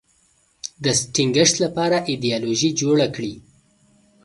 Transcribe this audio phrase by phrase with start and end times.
[0.83, 3.33] د ټینګښت لپاره ایدیالوژي جوړه کړي